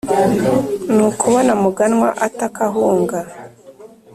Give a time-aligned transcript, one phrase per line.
[0.93, 3.17] ni ukubona muganwa ataka ahunga,